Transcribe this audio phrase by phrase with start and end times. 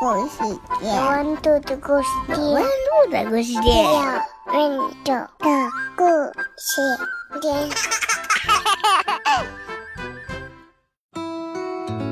[0.00, 0.38] 故事
[0.80, 3.84] 店，温度的故事店，温度的故事店，
[4.46, 6.06] 温度的故
[6.56, 6.80] 事
[7.42, 7.68] 店。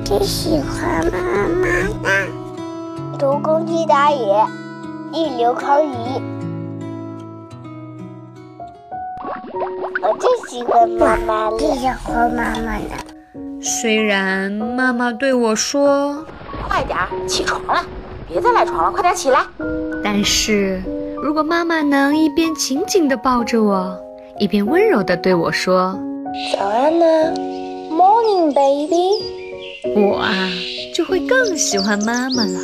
[0.04, 1.19] 最喜欢妈
[2.03, 2.26] 妈啦！
[3.19, 4.46] 读公鸡打野，
[5.14, 5.88] 一流考语。
[10.02, 12.84] 我最喜欢妈妈了，最喜欢妈妈了。
[13.62, 16.27] 虽然妈妈对我说
[16.69, 17.82] ：“快点起床了，
[18.29, 19.41] 别再赖床了，快点起来。”
[20.05, 20.80] 但是
[21.23, 23.97] 如果妈妈能一边紧紧地抱着我，
[24.38, 25.98] 一边温柔地对我说
[26.57, 27.05] ：“早安呢
[27.91, 29.24] ，Morning baby。”
[29.96, 30.30] 我啊，
[30.95, 32.60] 就会更喜欢妈妈了。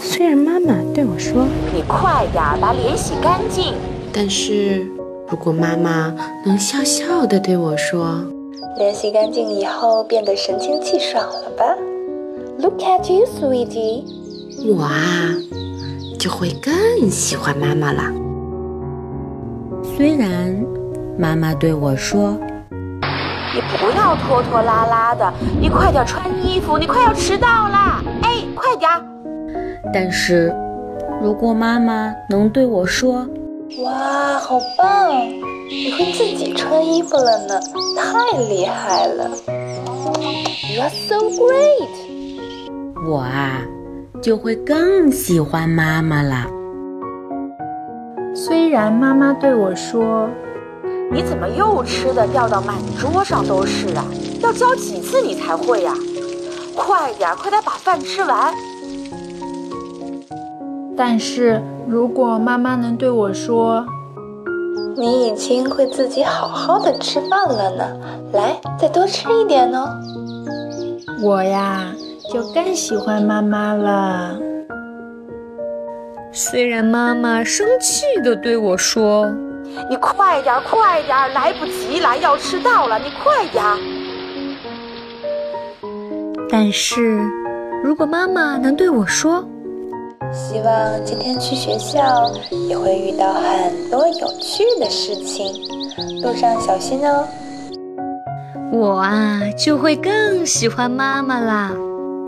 [0.00, 3.74] 虽然妈妈对我说：“你快点把脸洗干净。”
[4.12, 4.86] 但是
[5.28, 6.14] 如果妈妈
[6.44, 8.22] 能笑笑地对我说
[8.76, 11.64] ：“脸洗干净以后变得神清气爽了吧
[12.60, 14.04] ？Look at you, sweetie。”
[14.66, 14.92] 我啊，
[16.18, 18.02] 就会更喜欢妈妈了。
[19.96, 20.54] 虽然
[21.18, 22.38] 妈妈对我说
[23.54, 28.02] ：“你不要拖拖拉拉的，你快点穿衣服，你快要迟到啦！
[28.22, 28.90] 哎，快点！”
[29.92, 30.54] 但是
[31.22, 33.26] 如果妈妈能对我说
[33.82, 35.10] ：“哇，好棒！
[35.70, 37.58] 你会自己穿衣服了呢，
[37.96, 39.30] 太厉害了
[40.74, 42.09] ！You are so great！”
[43.10, 43.60] 我啊，
[44.22, 46.46] 就会更喜欢妈妈了。
[48.36, 50.30] 虽然妈妈对我说
[51.10, 54.04] ：“你怎么又吃的掉到满桌上都是啊？
[54.40, 55.92] 要教几次你才会呀？
[56.76, 58.54] 快点，快点把饭吃完。”
[60.96, 63.84] 但是如果妈妈能对我说
[64.96, 67.84] ：“你已经会自己好好的吃饭了呢，
[68.32, 69.88] 来，再多吃一点哦。”
[71.24, 71.92] 我呀，
[72.32, 74.38] 就更喜欢妈妈了。
[76.32, 79.28] 虽然妈妈生气地对我说
[79.90, 83.64] ：“你快点，快点，来不及了，要迟到了，你快点。”
[86.48, 87.20] 但是
[87.82, 89.44] 如果妈妈能对我说
[90.32, 92.30] ：“希望今天去学校
[92.68, 95.52] 也会遇到很多有趣的事情，
[96.22, 97.26] 路上小心哦。”
[98.72, 101.72] 我啊，就会更喜欢妈妈啦。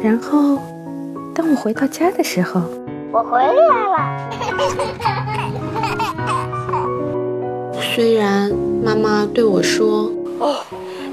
[0.02, 0.58] 然后，
[1.32, 2.60] 当我回到家的时候，
[3.12, 3.52] 我回来
[3.86, 3.96] 了。
[7.94, 8.50] 虽然
[8.82, 10.56] 妈妈对我说：“哦，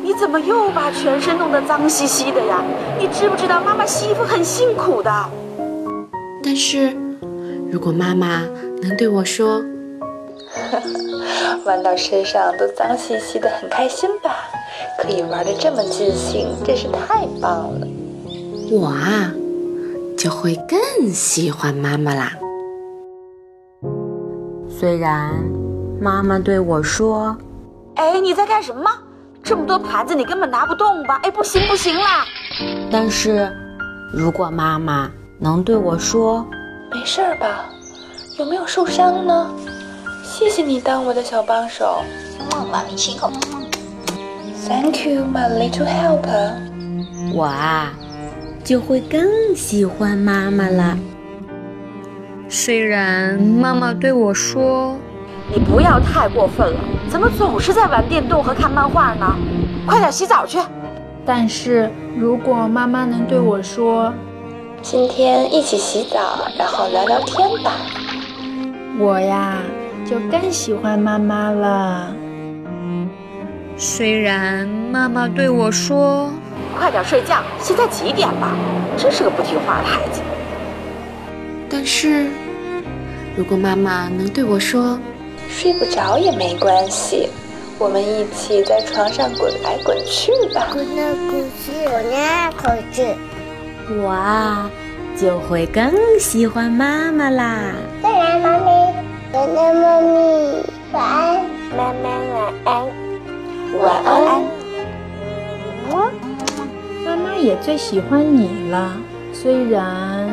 [0.02, 2.64] 你怎么又把全身弄得脏兮兮的呀？
[2.98, 5.12] 你知不知道妈妈洗衣服很辛苦的？”
[6.44, 6.96] 但是，
[7.72, 8.42] 如果妈妈
[8.82, 9.62] 能对我说
[11.64, 14.36] ：“玩到身上都脏兮兮的，很开心吧？
[14.98, 17.88] 可以玩的这么尽兴，真是太棒了。”
[18.72, 19.32] 我啊，
[20.18, 22.34] 就会更喜欢妈妈啦。
[24.70, 25.34] 虽然
[26.00, 27.36] 妈妈对我说
[27.96, 28.90] ：“哎，你在干什么？
[29.44, 31.20] 这么多盘子，你根本拿不动吧？
[31.24, 32.26] 哎，不行不行啦！”
[32.92, 33.52] 但是，
[34.14, 35.10] 如果妈妈
[35.40, 36.46] 能对我说
[36.94, 37.66] ：“没事吧？
[38.38, 39.50] 有没有受伤呢？
[40.24, 42.04] 谢谢你当我的小帮手。”
[42.72, 43.32] 妈咪亲口。
[44.68, 46.54] Thank you, my little helper。
[47.34, 47.92] 我啊，
[48.64, 50.98] 就会更喜欢妈妈了。
[52.48, 54.98] 虽然妈妈对我说
[55.54, 59.36] ：“你不要太过分了，怎么总是在玩电动和看漫画呢？
[59.86, 60.60] 快点洗澡去。”
[61.26, 64.12] 但是如果妈妈能对我说
[64.82, 67.72] ：“今天一起洗澡，然后聊聊天吧。”
[68.98, 69.58] 我呀，
[70.06, 72.16] 就更喜欢妈妈了。
[73.78, 76.32] 虽然妈妈对我说
[76.78, 78.48] ：“快点睡觉，现在几点了？
[78.98, 80.22] 真是个不听话的孩子。”
[81.72, 82.28] 但是，
[83.36, 85.00] 如果妈妈能对我说
[85.50, 87.30] ：“睡不着也没关系，
[87.78, 93.16] 我们一起在床上滚来滚去吧。”滚来滚去，滚来滚去，
[94.02, 94.70] 我啊，
[95.16, 97.74] 就会更喜欢妈妈啦。
[98.02, 98.94] 再来，妈咪，
[99.32, 101.46] 再来，妈咪，晚安，
[101.78, 102.88] 妈妈晚安。
[103.80, 104.29] 晚安。
[107.50, 108.96] 也最喜欢你了，
[109.34, 110.30] 虽然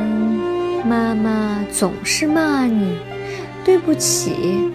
[0.85, 2.99] 妈妈总是骂你，
[3.65, 4.71] 对不起。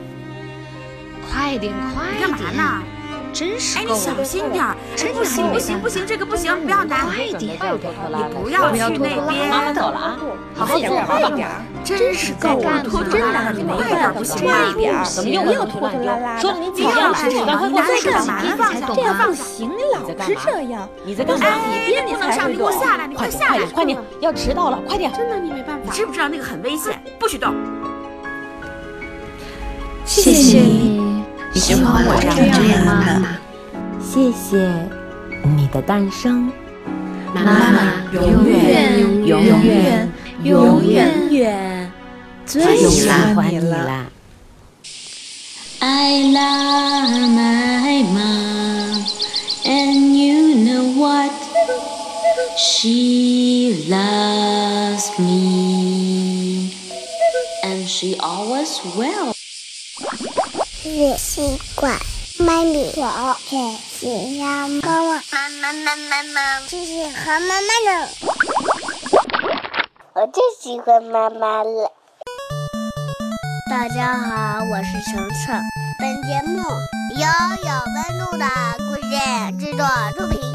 [1.29, 2.21] 快点，快点！
[2.21, 2.83] 干嘛呢？
[3.33, 3.97] 真是哎，够了！
[3.97, 4.75] 你小心点儿！
[4.95, 9.49] 真不行的不行不行，这个不行，不要拿，快点，你不要去那边。
[9.49, 10.17] 妈妈走了啊，
[10.55, 11.19] 好好做吧。
[11.83, 14.53] 真是够了，拖拖拉拉的，你一点儿不行吗？
[14.65, 15.05] 快点儿！
[15.05, 18.41] 怎么又又拖拖拉拉你不要去，赶快你拿快干嘛？
[18.43, 19.43] 你放下，这样放下。
[19.43, 20.87] 不行，你老是这样。
[21.05, 21.45] 你在干嘛？
[21.47, 23.65] 哎，你不能上，你给我下来，你快下来！
[23.73, 25.11] 快点，要迟到了，快点！
[25.13, 25.83] 真的，你没办法。
[25.85, 27.55] 你知不知道那个很危险，不许动。
[30.03, 30.90] 谢谢你，
[31.73, 33.37] 喜欢我这样的妈妈。
[34.01, 34.69] 谢谢
[35.55, 36.51] 你的诞生，
[37.33, 40.11] 妈妈永远永远
[40.43, 41.89] 永远远
[42.45, 44.05] 最喜欢你了。
[45.79, 49.05] I love my mom,
[49.63, 51.31] and you know what?
[52.57, 56.73] She loves me,
[57.63, 59.33] and she always will.
[60.91, 61.97] 是习惯，
[62.37, 63.57] 妈咪我最
[63.97, 68.09] 喜欢妈妈，妈妈妈妈妈最喜欢妈妈了，
[70.15, 71.89] 我最喜欢妈妈了。
[73.69, 75.61] 大家好，我是程程。
[75.97, 77.25] 本节目由
[77.63, 78.45] 有温度的
[78.79, 79.11] 故事
[79.65, 80.50] 制作出品。